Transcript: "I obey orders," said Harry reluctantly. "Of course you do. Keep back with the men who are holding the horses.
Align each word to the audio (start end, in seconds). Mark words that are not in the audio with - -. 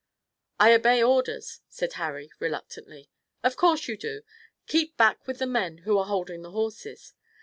"I 0.59 0.73
obey 0.73 1.03
orders," 1.03 1.61
said 1.69 1.93
Harry 1.93 2.31
reluctantly. 2.39 3.11
"Of 3.43 3.55
course 3.55 3.87
you 3.87 3.97
do. 3.97 4.23
Keep 4.65 4.97
back 4.97 5.27
with 5.27 5.37
the 5.37 5.45
men 5.45 5.77
who 5.85 5.95
are 5.99 6.05
holding 6.07 6.41
the 6.41 6.49
horses. 6.49 7.13